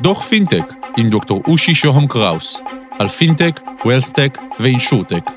[0.00, 2.60] דוח פינטק עם דוקטור אושי שוהם קראוס
[2.98, 5.30] על פינטק, ו wealthtech ו insurtech.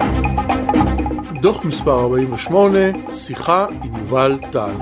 [1.41, 2.79] דוח מספר 48,
[3.13, 4.75] שיחה עם יובל טל.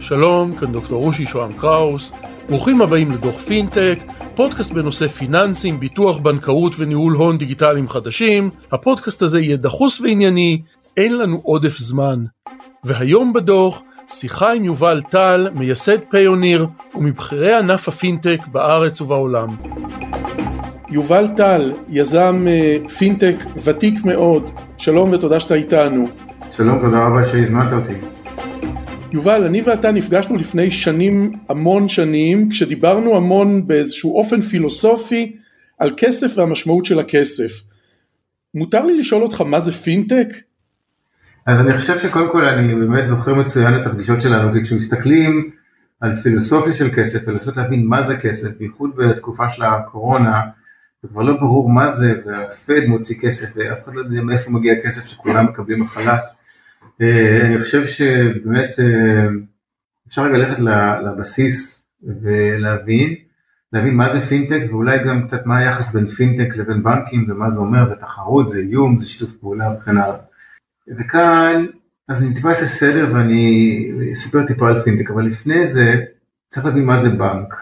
[0.00, 2.12] שלום, כאן דוקטור אושי שוהם קראוס,
[2.48, 3.98] ברוכים הבאים לדוח פינטק,
[4.34, 8.50] פודקאסט בנושא פיננסים, ביטוח, בנקאות וניהול הון דיגיטליים חדשים.
[8.72, 10.62] הפודקאסט הזה יהיה דחוס וענייני,
[10.96, 12.24] אין לנו עודף זמן.
[12.84, 19.56] והיום בדוח, שיחה עם יובל טל, מייסד פיוניר ומבכירי ענף הפינטק בארץ ובעולם.
[20.90, 23.34] יובל טל, יזם אה, פינטק
[23.64, 26.08] ותיק מאוד, שלום ותודה שאתה איתנו.
[26.56, 27.94] שלום, תודה רבה שהזמנת אותי.
[29.12, 35.36] יובל, אני ואתה נפגשנו לפני שנים, המון שנים, כשדיברנו המון באיזשהו אופן פילוסופי
[35.78, 37.62] על כסף והמשמעות של הכסף.
[38.54, 40.28] מותר לי לשאול אותך מה זה פינטק?
[41.46, 45.50] אז אני חושב שקודם כל אני באמת זוכר מצוין את הפגישות שלנו, כי כשמסתכלים
[46.00, 50.40] על פילוסופיה של כסף ולנסות להבין מה זה כסף, בייחוד בתקופה של הקורונה,
[51.02, 54.72] זה כבר לא ברור מה זה, והפד מוציא כסף, ואף אחד לא יודע מאיפה מגיע
[54.72, 56.22] הכסף שכולם מקבלים בחל"ת.
[57.00, 59.26] אה, אני חושב שבאמת אה,
[60.08, 60.58] אפשר רגע ללכת
[61.04, 61.86] לבסיס
[62.22, 63.14] ולהבין,
[63.72, 67.60] להבין מה זה פינטק ואולי גם קצת מה היחס בין פינטק לבין בנקים ומה זה
[67.60, 70.31] אומר, זה תחרות, זה איום, זה שיתוף פעולה וכן הלאה.
[70.88, 71.66] וכאן,
[72.08, 75.94] אז אני טיפה אעשה סדר ואני אספר טיפה על פינטק, אבל לפני זה
[76.48, 77.54] צריך להבין מה זה בנק.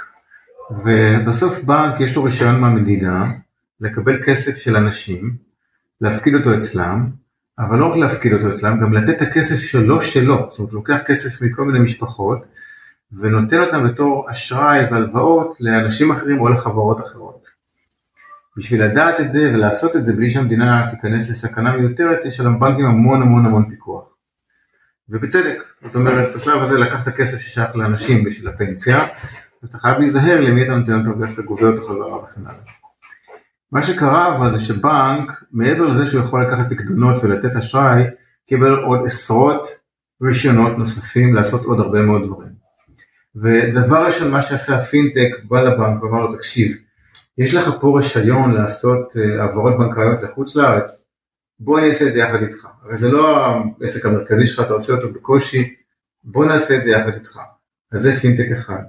[0.85, 3.33] ובסוף בנק יש לו רישיון מהמדינה
[3.81, 5.37] לקבל כסף של אנשים,
[6.01, 7.11] להפקיד אותו אצלם,
[7.59, 10.99] אבל לא רק להפקיד אותו אצלם, גם לתת את הכסף שלו שלו, זאת אומרת, לוקח
[11.07, 12.45] כסף מכל מיני משפחות,
[13.13, 17.40] ונותן אותם בתור אשראי והלוואות לאנשים אחרים או לחברות אחרות.
[18.61, 22.85] בשביל לדעת את זה ולעשות את זה בלי שהמדינה תיכנס לסכנה מיותרת, יש על הבנקים
[22.85, 24.05] המון המון המון פיקוח.
[25.09, 29.07] ובצדק, זאת אומרת, בשלב הזה לקחת כסף ששייך לאנשים בשביל הפנסיה,
[29.65, 32.61] אתה חייב להיזהר למי אתה נותן אותו ואיך אתה גובה אותו חזרה וכן הלאה.
[33.73, 38.05] מה שקרה אבל זה שבנק, מעבר לזה שהוא יכול לקחת פקדונות ולתת אשראי,
[38.47, 39.69] קיבל עוד עשרות
[40.23, 42.53] רישיונות נוספים לעשות עוד הרבה מאוד דברים.
[43.37, 46.77] ודבר ראשון מה שעשה הפינטק בא לבנק ואמר לו תקשיב,
[47.41, 51.07] יש לך פה רישיון לעשות אה, העברות בנקאיות לחוץ לארץ,
[51.61, 52.69] בוא אני אעשה את זה יחד איתך.
[52.83, 55.75] הרי זה לא העסק המרכזי שלך, אתה עושה אותו בקושי,
[56.25, 57.39] בוא נעשה את זה יחד איתך.
[57.93, 58.83] אז זה פינטק אחד.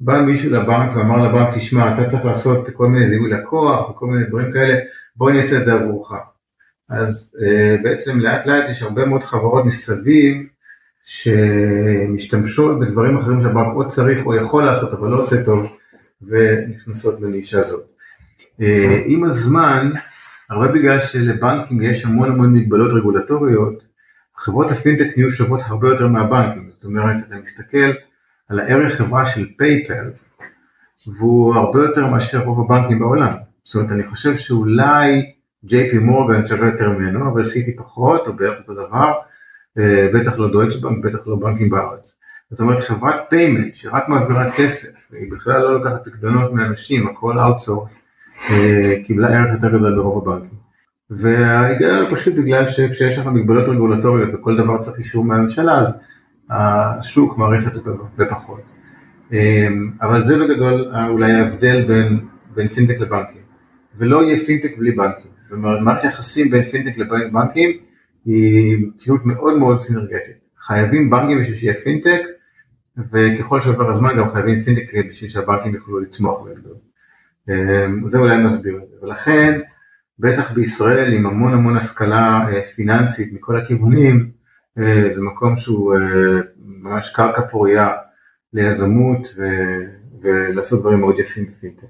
[0.00, 4.26] בא מישהו לבנק ואמר לבנק, תשמע, אתה צריך לעשות כל מיני זיהוי לקוח וכל מיני
[4.26, 4.78] דברים כאלה,
[5.16, 6.12] בוא אני אעשה את זה עבורך.
[6.88, 10.36] אז uh, בעצם לאט לאט יש הרבה מאוד חברות מסביב
[11.04, 15.66] שמשתמשות בדברים אחרים שהבנק או צריך או יכול לעשות אבל לא עושה טוב
[16.26, 17.84] ונכנסות לנישה הזאת.
[18.60, 18.64] Uh,
[19.06, 19.90] עם הזמן,
[20.50, 23.84] הרבה בגלל שלבנקים יש המון המון מגבלות רגולטוריות,
[24.36, 27.92] חברות הפינטק נהיו שוות הרבה יותר מהבנקים, זאת אומרת, אתה מסתכל
[28.48, 30.10] על הערך חברה של PayPal,
[31.06, 33.32] והוא הרבה יותר מאשר רוב הבנקים בעולם.
[33.64, 35.32] זאת אומרת, אני חושב שאולי
[35.68, 39.12] JP Morgan שווה יותר ממנו, אבל סיטי פחות, או בערך אותו דבר,
[39.78, 42.18] אה, בטח לא דויטש בנק, בטח לא בנקים בארץ.
[42.52, 47.96] זאת אומרת, חברת payment שרק מעבירה כסף, היא בכלל לא לוקחת פקדונות מאנשים, הכל outsource,
[48.50, 50.58] אה, קיבלה ערך יותר גדול ברוב הבנקים.
[51.10, 56.00] וההיגיון פשוט בגלל שכשיש לך מגבלות רגולטוריות וכל דבר צריך אישור מהממשלה, אז
[56.50, 57.80] השוק מעריך את זה
[58.16, 58.60] בפחות.
[59.32, 62.20] אמ, אבל זה בגדול אולי ההבדל בין,
[62.54, 63.42] בין פינטק לבנקים.
[63.98, 65.30] ולא יהיה פינטק בלי בנקים.
[65.42, 67.70] זאת אומרת, מערכת יחסים בין פינטק לבין בנקים
[68.24, 70.36] היא מציאות מאוד מאוד סינרגטית.
[70.66, 72.20] חייבים בנקים בשביל שיהיה פינטק,
[72.96, 76.76] וככל שעובר הזמן גם חייבים פינטק בשביל שהבנקים יוכלו לצמוח ולגדול.
[77.48, 78.96] אמ, זה אולי נסביר את זה.
[79.02, 79.60] ולכן,
[80.18, 84.30] בטח בישראל עם המון המון השכלה אה, פיננסית מכל הכיוונים,
[84.78, 87.90] אה, זה מקום שהוא אה, ממש קרקע פוריה
[88.52, 89.42] ליזמות ו...
[90.22, 91.86] ולעשות דברים מאוד יפים בפינטק.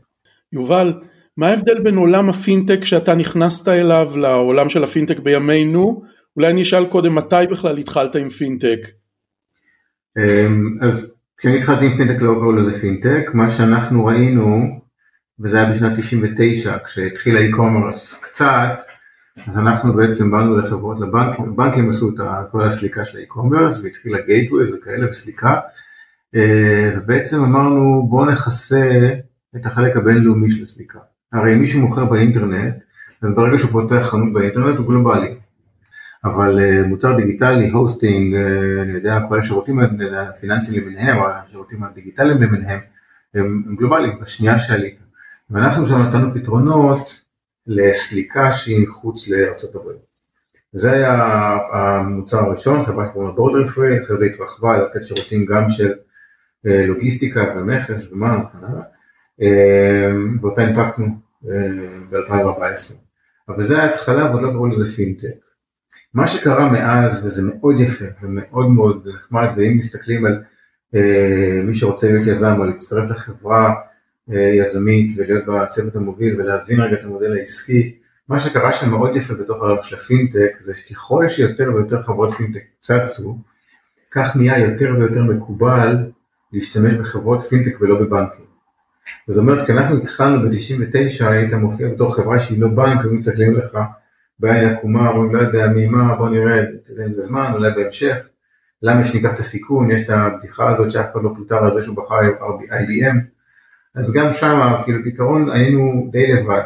[0.53, 0.93] יובל,
[1.37, 6.03] מה ההבדל בין עולם הפינטק שאתה נכנסת אליו לעולם של הפינטק בימינו?
[6.37, 9.02] אולי אני אשאל קודם מתי בכלל התחלת עם פינטק?
[10.19, 14.81] אמ, אז כשאני התחלתי עם פינטק לא קראו לזה פינטק, מה שאנחנו ראינו,
[15.41, 18.79] וזה היה בשנת 99 כשהתחיל ה e-commerce קצת,
[19.47, 22.15] אז אנחנו בעצם באנו לחברות לבנקים, הבנקים עשו את
[22.51, 25.61] כל הסליקה של ה e-commerce והתחילה gateways וכאלה וסליקה
[26.35, 29.11] אה, ובעצם אמרנו בואו נכסה
[29.57, 30.99] את החלק הבינלאומי של הסליקה.
[31.33, 32.75] הרי אם מישהו מוכר באינטרנט,
[33.23, 35.35] אז ברגע שהוא פותח חנות באינטרנט הוא גלובלי.
[36.25, 39.79] אבל אה, מוצר דיגיטלי, hosting, אה, אני יודע, כל השירותים
[40.17, 42.81] הפיננסיים למיניהם, או השירותים הדיגיטליים למיניהם,
[43.35, 44.99] הם, הם גלובליים, בשנייה שעלית.
[45.51, 47.21] ואנחנו שם נתנו פתרונות
[47.67, 49.99] לסליקה שהיא מחוץ לארצות הברית.
[50.73, 51.23] זה היה
[51.73, 55.93] המוצר הראשון, חברה שקוראים בורדר פרי, אחרי זה התרחבה לתת שירותים גם של
[56.65, 58.83] לוגיסטיקה ומכס ומה וכן הלאה,
[60.41, 61.07] ואותה הנפקנו
[62.11, 62.95] ב-2014.
[63.49, 65.52] אבל זה ההתחלה ועוד לא קראו לזה פינטק.
[66.15, 70.43] מה שקרה מאז, וזה מאוד יפה ומאוד מאוד נחמד, ואם מסתכלים על
[70.95, 73.75] אה, מי שרוצה להיות יזם או להצטרף לחברה
[74.33, 77.99] אה, יזמית ולהיות בצוות המוביל ולהבין רגע את המודל העסקי,
[78.29, 82.63] מה שקרה שם מאוד יפה בתוך העולם של הפינטק, זה שככל שיותר ויותר חברות פינטק
[82.81, 83.39] צצו,
[84.11, 85.97] כך נהיה יותר ויותר מקובל
[86.53, 88.45] להשתמש בחברות פינטק ולא בבנקים.
[89.29, 93.79] זאת אומרת, כשאנחנו התחלנו ב-99, היית מופיע בתור חברה שהיא לא בנק, ומסתכלים לך
[94.43, 98.17] בעין עקומה, אומרים לא יודע מי מה, בוא נראה, תראה איזה זמן, אולי בהמשך,
[98.83, 101.97] למה שניקח את הסיכון, יש את הבדיחה הזאת שאף אחד לא פוטר על זה שהוא
[101.97, 102.21] בחר
[102.71, 103.17] IBM,
[103.95, 106.63] אז גם שם, כאילו בעיקרון היינו די לבד,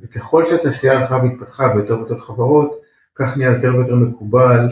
[0.00, 2.80] וככל שהתעשייה הלכה והתפתחה ביותר ויותר חברות,
[3.14, 4.68] כך נהיה יותר ויותר מקובל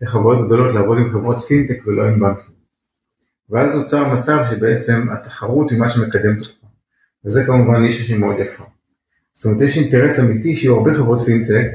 [0.00, 2.54] לחברות גדולות לעבוד עם חברות פינטק ולא עם בנקים.
[3.50, 6.50] ואז נוצר מצב שבעצם התחרות היא מה שמקדם אותך,
[7.24, 8.64] וזה כמובן נישה שהיא מאוד יפה.
[9.38, 11.66] זאת אומרת יש אינטרס אמיתי שיהיו הרבה חברות פינטק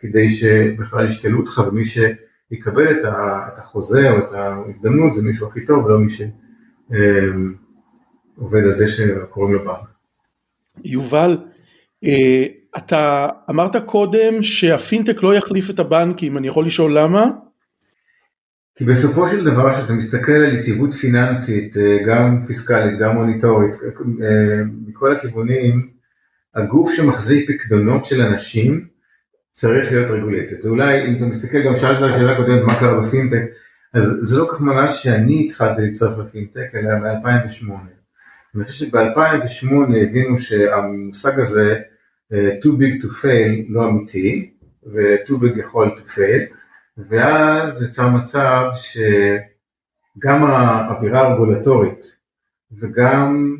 [0.00, 5.84] כדי שבכלל ישקלו אותך ומי שיקבל את החוזה או את ההזדמנות זה מישהו הכי טוב
[5.84, 6.32] ולא מי שעובד
[8.62, 9.88] אמ, על זה שקוראים לו בנק.
[10.84, 11.38] יובל,
[12.04, 12.44] אה,
[12.76, 17.30] אתה אמרת קודם שהפינטק לא יחליף את הבנקים, אני יכול לשאול למה?
[18.76, 24.62] כי בסופו של דבר כשאתה מסתכל על יציבות פיננסית, אה, גם פיסקלית, גם מוניטורית, אה,
[24.86, 26.01] מכל הכיוונים,
[26.54, 28.86] הגוף שמחזיק פקדונות של אנשים
[29.52, 30.60] צריך להיות רגולטד.
[30.60, 33.42] זה אולי, אם אתה מסתכל, גם שאלת על השאלה הקודמת מה קרה בפינטק,
[33.94, 37.72] אז זה לא כך ממש שאני התחלתי להצטרף לפינטק, אלא ב-2008.
[38.56, 41.80] אני חושב שב-2008 הבינו שהמושג הזה,
[42.32, 44.54] אה, too big to fail, לא אמיתי,
[44.86, 46.54] ו-too big יכול to fail,
[47.08, 52.16] ואז יצר מצב שגם האווירה הרגולטורית
[52.80, 53.56] וגם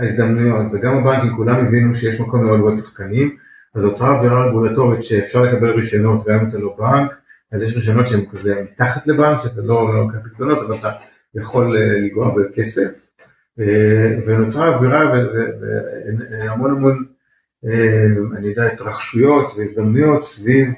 [0.00, 3.36] ההזדמנויות וגם הבנקים כולם הבינו שיש מקום לעוד ועוד שחקנים,
[3.74, 7.20] אז נוצרה אווירה רגולטורית שאפשר לקבל רישיונות גם אם אתה לא בנק,
[7.52, 10.90] אז יש רישיונות שהם כזה מתחת לבנק, שאתה לא לוקח לא פקדונות, אבל אתה
[11.34, 13.10] יכול אה, לגרוע בכסף,
[13.60, 15.12] אה, ונוצרה אווירה
[16.30, 17.04] והמון המון,
[17.64, 18.06] אה,
[18.36, 20.68] אני יודע, התרחשויות והזדמנויות סביב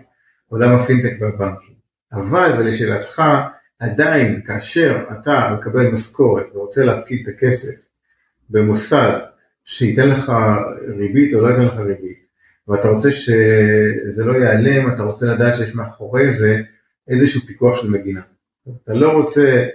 [0.49, 1.75] עולם הפינטק והבנקים.
[2.13, 3.23] אבל ולשאלתך,
[3.79, 7.92] עדיין כאשר אתה מקבל משכורת ורוצה להפקיד את הכסף
[8.51, 9.19] במוסד
[9.65, 10.33] שייתן לך
[10.99, 12.23] ריבית או לא ייתן לך ריבית,
[12.69, 16.61] ואתה רוצה שזה לא ייעלם, אתה רוצה לדעת שיש מאחורי זה
[17.09, 18.21] איזשהו פיקוח של מדינה.
[18.85, 19.67] אתה לא רוצה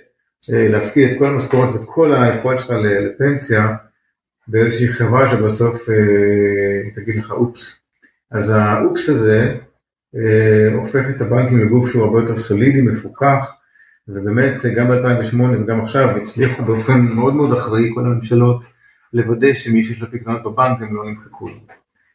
[0.53, 3.75] אה, להפקיד את כל המשכורת ואת כל היכולת שלך לפנסיה
[4.47, 7.75] באיזושהי חברה שבסוף אה, תגיד לך אופס.
[8.31, 9.55] אז האופס הזה
[10.15, 13.53] אה, הופך את הבנקים לגוף שהוא הרבה יותר סולידי, מפוקח,
[14.07, 18.61] ובאמת גם ב-2008 וגם עכשיו הצליחו באופן מאוד מאוד אחראי כל הממשלות
[19.13, 21.49] לוודא שמי שיש לו פקדונות בבנק הם לא נמחקו.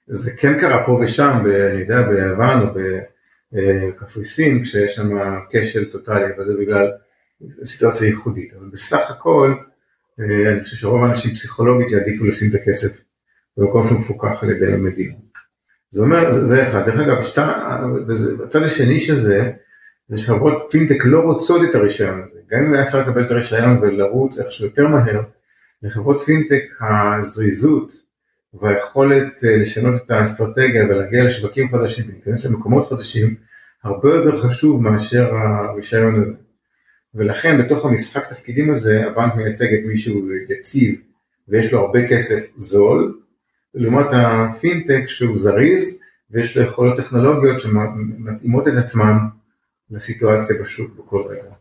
[0.06, 1.38] זה כן קרה פה ושם,
[1.70, 2.66] אני יודע, ביוון או
[3.52, 5.10] בקפריסין, כשיש שם
[5.50, 6.90] כשל טוטאלי, אבל זה בגלל
[7.64, 9.54] סיטואציה ייחודית, אבל בסך הכל
[10.20, 13.02] אה, אני חושב שרוב האנשים פסיכולוגית יעדיפו לשים את הכסף
[13.56, 15.14] במקום שהוא מפוקח על ידי המדינה.
[15.90, 16.86] זה אומר, זה, זה אחד.
[16.86, 17.78] דרך אגב, שתה,
[18.38, 19.52] בצד השני של זה,
[20.12, 22.38] זה שחברות פינטק לא רוצות את הרישיון הזה.
[22.50, 25.22] גם אם היה אפשר לקבל את הרישיון ולרוץ איכשהו יותר מהר,
[25.82, 27.92] לחברות פינטק הזריזות
[28.54, 33.34] והיכולת אה, לשנות את האסטרטגיה ולהגיע לשווקים חדשים ולהיכנס למקומות חדשים,
[33.84, 36.34] הרבה יותר חשוב מאשר הרישיון הזה.
[37.14, 41.00] ולכן בתוך המשחק תפקידים הזה, הבנק מייצג את מי שהוא יציב
[41.48, 43.18] ויש לו הרבה כסף זול,
[43.74, 49.16] לעומת הפינטק שהוא זריז ויש לו יכולות טכנולוגיות שמתאימות את עצמן
[49.92, 51.54] לסיטואציה בשוק בכל רגע.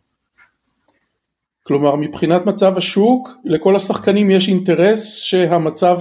[1.63, 5.97] כלומר מבחינת מצב השוק לכל השחקנים יש אינטרס שהמצב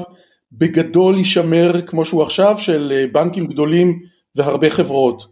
[0.52, 4.02] בגדול יישמר כמו שהוא עכשיו של אה, בנקים גדולים
[4.36, 5.22] והרבה חברות.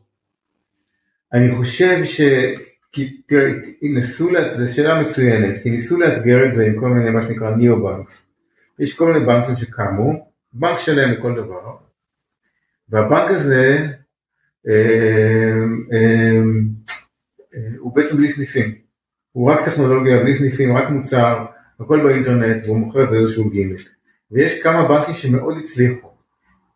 [1.32, 2.20] אני חושב ש...
[2.92, 3.50] כי תראה,
[3.82, 8.26] ניסו, זו שאלה מצוינת, כי ניסו לאתגר את זה עם כל מיני מה שנקרא ניאו-בנקס.
[8.78, 11.76] יש כל מיני בנקים שקמו, בנק שלם לכל דבר,
[12.88, 13.88] והבנק הזה
[14.68, 15.62] אה, אה,
[15.92, 16.40] אה,
[17.88, 18.74] הוא בעצם בלי סניפים,
[19.32, 21.44] הוא רק טכנולוגיה, בלי סניפים, רק מוצר,
[21.80, 23.88] הכל באינטרנט, והוא מוכר את זה איזשהו גימיק.
[24.32, 26.08] ויש כמה בנקים שמאוד הצליחו,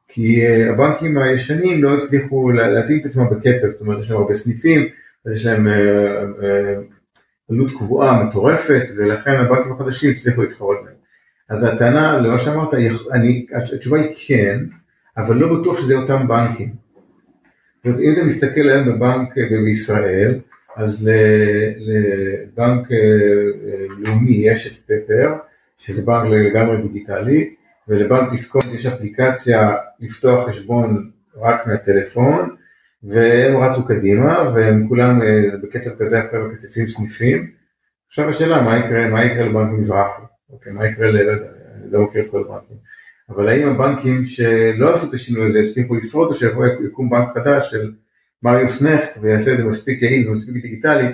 [0.08, 4.88] כי הבנקים הישנים לא הצליחו להתאים את עצמם בקצב, זאת אומרת יש להם הרבה סניפים,
[5.26, 5.68] אז יש להם
[7.50, 10.94] עלות קבועה מטורפת, ולכן הבנקים החדשים הצליחו להתחרות בהם.
[11.48, 12.74] אז הטענה, למה שאמרת,
[13.12, 14.60] אני, התשובה היא כן,
[15.16, 16.68] אבל לא בטוח שזה אותם בנקים.
[17.76, 20.38] זאת אומרת, אם אתה מסתכל היום בבנק בישראל,
[20.76, 21.10] אז
[21.76, 22.88] לבנק
[23.98, 25.32] לאומי יש את פפר,
[25.76, 27.54] שזה בנק לגמרי דיגיטלי,
[27.88, 32.56] ולבנק דיסקונט יש אפליקציה לפתוח חשבון רק מהטלפון,
[33.02, 37.50] והם רצו קדימה, והם כולם אה, בקצב כזה עכשיו מקצצים סניפים.
[38.08, 40.22] עכשיו השאלה, מה יקרה, מה יקרה לבנק מזרחי?
[40.50, 41.16] אוקיי, מה יקרה, ל...
[41.18, 42.76] אני לא מכיר כל הבנקים.
[43.28, 47.70] אבל האם הבנקים שלא עשו את השינוי הזה יצליחו לשרוד, או שיבוא יקום בנק חדש
[47.70, 47.92] של
[48.42, 51.08] מריוס נכט ויעשה את זה מספיק יעיל ומספיק דיגיטלי,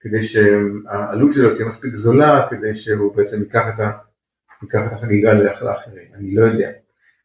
[0.00, 3.90] כדי שהעלות שלו תהיה מספיק זולה, כדי שהוא בעצם ייקח את, ה...
[4.62, 6.70] ייקח את החגיגה לאחרים, אני לא יודע.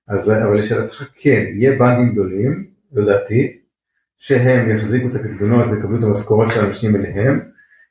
[0.07, 3.57] אז, אבל לשאלתך כן, יהיה בנקים גדולים, לדעתי,
[4.17, 7.39] שהם יחזיקו את הפקדונות ויקבלו את המשכורת של האנשים אליהם,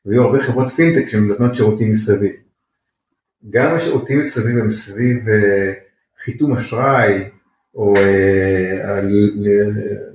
[0.06, 2.32] ויהיו הרבה חברות פינטק שנותנות שירותים מסביב.
[3.50, 5.72] גם השירותים מסביב הם סביב אה,
[6.18, 7.24] חיתום אשראי,
[7.74, 9.00] או אה,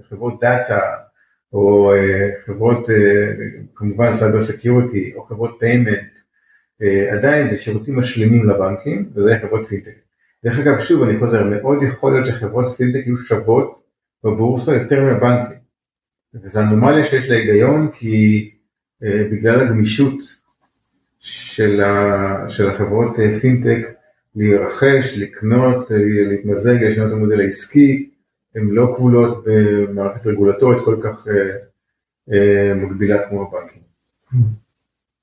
[0.09, 0.79] חברות data,
[1.53, 2.87] או אה, חברות
[3.75, 6.19] כמובן cyber security, או חברות payment,
[7.11, 9.95] עדיין זה שירותים משלימים לבנקים, וזה חברות פינטק.
[10.43, 13.83] דרך אגב, שוב, אני חוזר, מאוד יכול להיות שחברות פינטק יהיו שוות
[14.23, 15.61] בבורסה יותר מהבנקים.
[16.33, 18.49] וזו אנומליה שיש לה היגיון כי
[19.03, 20.15] אה, בגלל הגמישות
[21.19, 23.87] של, ה, של החברות אה, פינטק
[24.35, 25.97] להירכש, לקנות, אה,
[26.29, 28.09] להתמזג, לשנות המודל העסקי,
[28.55, 31.57] הן לא כבולות במערכת רגולטורית כל כך אה,
[32.33, 33.81] אה, מגבילה כמו הבנקים.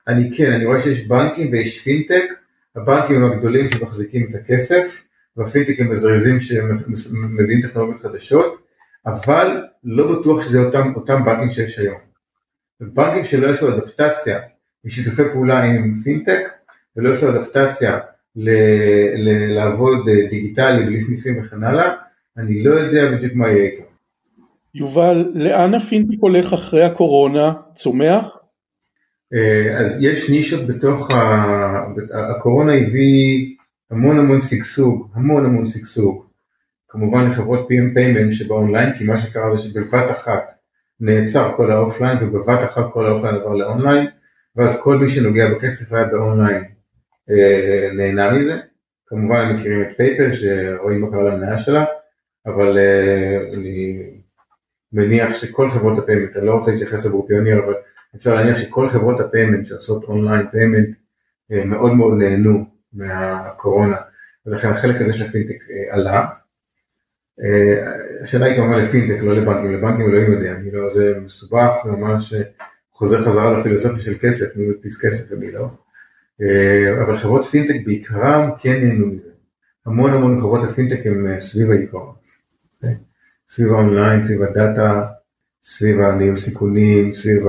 [0.08, 2.25] אני כן, אני רואה שיש בנקים ויש פינטק,
[2.76, 5.02] הבנקים הם הגדולים שמחזיקים את הכסף,
[5.37, 8.66] והפינטק הם מזרזים שמביאים טכנולוגיות חדשות,
[9.06, 11.99] אבל לא בטוח שזה אותם, אותם בנקים שיש היום.
[12.80, 14.38] בנקים שלא יעשו אדפטציה
[14.85, 16.40] משיתופי פעולה עם פינטק
[16.97, 17.99] ולא יעשו אדפטציה
[18.37, 18.50] ל,
[19.16, 21.94] ל, לעבוד דיגיטלי בלי סניפים וכן הלאה,
[22.38, 23.83] אני לא יודע בדיוק מה יהיה איתם.
[24.75, 27.52] יובל, לאן הפינטק הולך אחרי הקורונה?
[27.75, 28.37] צומח?
[29.35, 31.85] אה, אז יש נישות בתוך, ה...
[32.14, 33.54] הקורונה הביא
[33.90, 36.25] המון המון שגשוג, המון המון שגשוג
[36.88, 40.52] כמובן לחברות payment שבאונליין, כי מה שקרה זה שבבת אחת
[41.00, 44.07] נעצר כל ה offline ובבת אחת כל ה offline עבר לאונליין,
[44.57, 46.64] ואז כל מי שנוגע בכסף היה באונליין
[47.30, 48.57] אה, נהנה מזה.
[49.07, 51.85] כמובן מכירים את PayPal שרואים מה קרה למניה שלה,
[52.49, 54.02] אבל אה, אני
[54.93, 57.75] מניח שכל חברות ה payment, אני לא רוצה להתייחס עבור Payoneer, אבל
[58.17, 60.97] אפשר להניח שכל חברות ה payment שעושות online payment
[61.52, 63.97] אה, מאוד מאוד נהנו מהקורונה,
[64.47, 66.26] ולכן החלק הזה של הפינטק אה, עלה.
[68.23, 72.35] השאלה היא כמובן לפינטק, לא לבנקים, לבנקים אלוהים יודע, אני לא, זה מסובך, זה ממש
[72.93, 75.69] חוזר חזרה לפילוסופיה של כסף, מי מדפיס כסף ומי לא,
[77.02, 79.31] אבל חברות פינטק בעיקרם כן נהנו מזה,
[79.87, 82.17] המון המון חברות הפינטק הם סביב העיקרון?
[83.50, 85.07] סביב האונליין, סביב ה data,
[85.62, 87.42] סביב הניהול סיכונים, סביב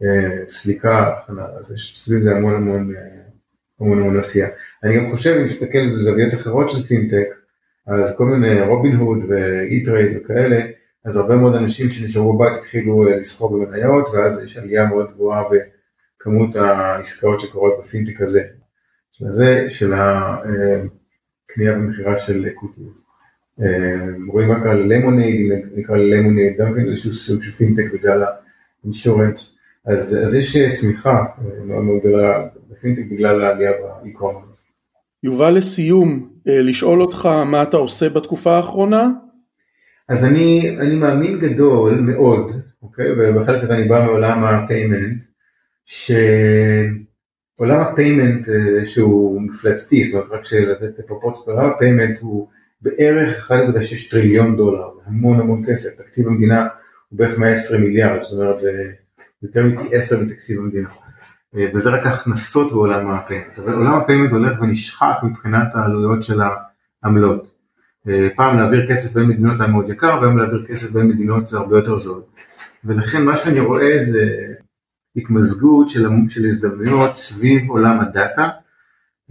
[0.00, 1.14] הסליקה,
[1.58, 2.94] אז יש סביב זה המון המון
[3.80, 4.48] המון המון עשייה.
[4.84, 7.26] אני גם חושב, אם נסתכל בזוויות אחרות של פינטק,
[7.86, 10.60] אז כל מיני Robinhood ו E-Trade וכאלה,
[11.04, 15.42] אז הרבה מאוד אנשים שנשארו בבית התחילו אה, לסחור במניות, ואז יש עלייה מאוד גבוהה
[15.50, 18.42] בכמות העסקאות שקורות בפינטק הזה,
[19.12, 23.09] שזה של הקנייה ומכירה של equities.
[23.62, 28.24] אה, רואים רק על Lemonade, נקרא Lemonade, גם כן איזשהו סוג של פינטק בגלל
[28.82, 31.24] ה insurance, אז, אז יש אה, צמיחה
[31.64, 34.66] מאוד מאוד גדולה בפינטק בגלל העלייה ב e-commerce.
[35.22, 39.08] יובל לסיום, אה, לשאול אותך מה אתה עושה בתקופה האחרונה?
[40.08, 42.52] אז אני, אני מאמין גדול מאוד,
[42.82, 45.24] אוקיי, ובחלק הזה אני בא מעולם ה payment,
[45.84, 46.20] שעולם
[47.80, 52.48] ה payment אה, שהוא מפלצתי, זאת אומרת רק לתת פרופורציות, עולם ה payment הוא
[52.82, 56.68] בערך 1.6 טריליון דולר, המון המון כסף, תקציב המדינה
[57.08, 58.90] הוא בערך 120 מיליארד, זאת אומרת זה
[59.42, 60.88] יותר מפי 10 מתקציב המדינה.
[61.56, 66.22] אה, וזה רק הכנסות בעולם ה payment, אבל עולם ה payment הולך ונשחק מבחינת העלויות
[66.22, 66.40] של
[67.02, 67.50] העמלות.
[68.08, 71.56] אה, פעם להעביר כסף בין מדינות היה מאוד יקר, והיום להעביר כסף בין מדינות זה
[71.56, 72.22] הרבה יותר זול.
[72.84, 74.26] ולכן מה שאני רואה זה
[75.16, 78.48] התמזגות של, של הזדמנויות סביב עולם הדאטה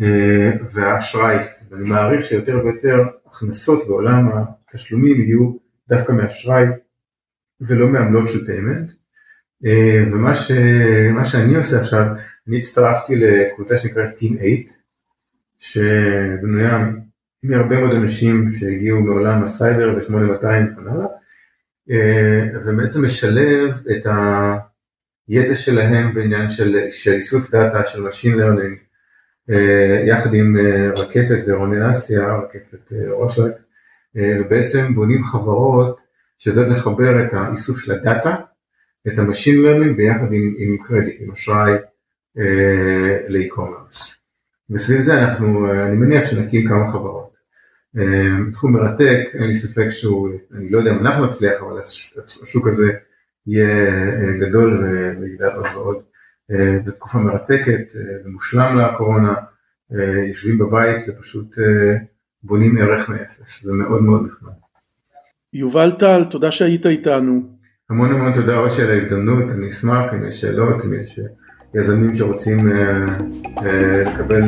[0.01, 1.37] אה, והאשראי,
[1.69, 4.29] ואני מעריך שיותר ויותר הכנסות בעולם
[4.69, 5.51] התשלומים יהיו
[5.89, 6.65] דווקא מאשראי
[7.61, 8.91] ולא מעמלות של payment.
[9.65, 10.51] אה, ומה ש...
[11.31, 12.05] שאני עושה עכשיו,
[12.47, 14.35] אני הצטרפתי לקבוצה שנקראת Team 8,
[15.59, 16.87] שבנויה
[17.43, 21.05] מהרבה מאוד אנשים שהגיעו מעולם הסייבר ו-8200 וכן הלאה,
[21.91, 24.05] אה, ובעצם משלב את
[25.27, 28.88] הידע שלהם בעניין של, של איסוף דאטה, של Machine Learning,
[30.05, 30.55] יחד עם
[30.95, 33.51] רקפת ורונן אסיה, רקפת רוסק,
[34.15, 35.99] ובעצם בונים חברות
[36.37, 38.35] שיודעת לחבר את האיסוף של הדאטה,
[39.07, 41.73] את ה machine learning ביחד עם, עם קרדיט, עם אשראי
[42.39, 44.15] אה, ל e-commerce.
[44.69, 47.29] וסביב זה אנחנו, אני מניח שנקים כמה חברות.
[47.97, 51.81] אה, תחום מרתק, אין לי ספק שהוא, אני לא יודע אם אנחנו נצליח, אבל
[52.41, 52.91] השוק הזה
[53.47, 54.83] יהיה אה, גדול
[55.21, 55.97] ויגדל עוד ועוד.
[56.51, 59.33] אה, זו תקופה מרתקת, אה, זה מושלם לקורונה,
[59.93, 61.55] אה, יושבים בבית ופשוט
[62.43, 64.51] בונים ערך מאפס, זה מאוד מאוד נחמד.
[65.53, 67.41] יובל טל, תודה שהיית איתנו.
[67.89, 71.19] המון המון תודה ראשי על ההזדמנות, אני אשמח אם יש שאלות, אם יש
[71.73, 72.57] יזמים שרוצים
[74.05, 74.41] לקבל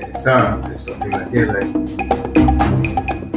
[0.00, 1.72] עצה, יש דרכים להגיע אליי.